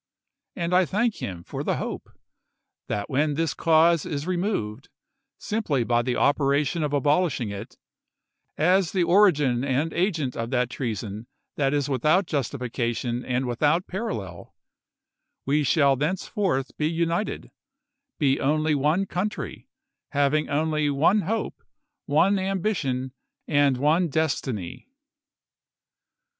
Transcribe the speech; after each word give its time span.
And 0.55 0.73
I 0.73 0.83
thank 0.83 1.17
him 1.17 1.43
for 1.43 1.63
the 1.63 1.75
hope 1.77 2.09
that 2.87 3.07
when 3.07 3.35
that 3.35 3.53
cause 3.55 4.03
is 4.03 4.25
re 4.25 4.35
moved, 4.35 4.89
simply 5.37 5.83
by 5.83 6.01
the 6.01 6.15
operation 6.15 6.81
of 6.81 6.89
abohshing 6.91 7.51
it, 7.51 7.77
as 8.57 8.93
the 8.93 9.03
origin 9.03 9.63
and 9.63 9.93
agent 9.93 10.35
of 10.35 10.49
the 10.49 10.65
treason 10.65 11.27
that 11.55 11.71
is 11.71 11.87
without 11.87 12.25
justifica 12.25 12.97
tion 12.97 13.23
and 13.23 13.45
without 13.45 13.85
parallel, 13.85 14.55
we 15.45 15.61
shall 15.63 15.95
thenceforth 15.95 16.75
be 16.79 16.89
united, 16.89 17.51
be 18.17 18.39
only 18.39 18.73
one 18.73 19.05
country, 19.05 19.69
ha\dng 20.13 20.49
only 20.49 20.89
one 20.89 21.21
hope, 21.29 21.61
one 22.07 22.39
ambition, 22.39 23.11
and 23.47 23.77
one 23.77 24.07
destiny. 24.07 24.87